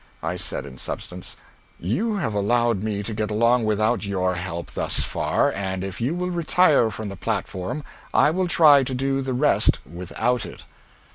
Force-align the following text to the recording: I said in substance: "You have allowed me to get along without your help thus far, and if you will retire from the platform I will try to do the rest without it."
I 0.23 0.35
said 0.35 0.65
in 0.65 0.79
substance: 0.79 1.37
"You 1.79 2.15
have 2.15 2.33
allowed 2.33 2.81
me 2.81 3.03
to 3.03 3.13
get 3.13 3.29
along 3.29 3.65
without 3.65 4.03
your 4.03 4.33
help 4.33 4.71
thus 4.71 5.01
far, 5.01 5.51
and 5.53 5.83
if 5.83 6.01
you 6.01 6.15
will 6.15 6.31
retire 6.31 6.89
from 6.89 7.09
the 7.09 7.15
platform 7.15 7.83
I 8.11 8.31
will 8.31 8.47
try 8.47 8.81
to 8.83 8.95
do 8.95 9.21
the 9.21 9.35
rest 9.35 9.77
without 9.85 10.43
it." 10.43 10.65